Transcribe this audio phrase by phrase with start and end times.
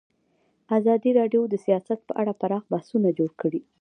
[0.77, 3.61] ازادي راډیو د سیاست په اړه پراخ بحثونه جوړ کړي.